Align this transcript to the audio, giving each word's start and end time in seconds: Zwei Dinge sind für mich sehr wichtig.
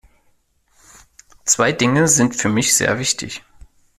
Zwei 1.45 1.73
Dinge 1.73 2.07
sind 2.07 2.35
für 2.35 2.49
mich 2.49 2.75
sehr 2.75 2.97
wichtig. 2.97 3.43